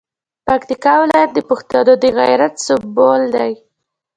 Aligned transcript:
پکتیکا 0.47 0.93
ولایت 1.03 1.29
د 1.33 1.39
پښتنو 1.49 1.93
د 2.03 2.05
غیرت 2.17 2.53
سمبول 2.65 3.21
دی. 3.35 3.51